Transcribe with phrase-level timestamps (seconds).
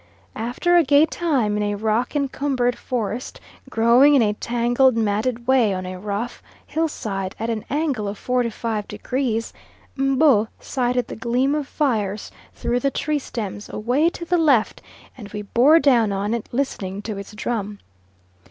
[0.35, 5.75] After a gay time in a rock encumbered forest, growing in a tangled, matted way
[5.75, 9.53] on a rough hillside, at an angle of 45 degrees,
[9.95, 14.81] M'bo sighted the gleam of fires through the tree stems away to the left,
[15.15, 17.77] and we bore down on it, listening to its drum.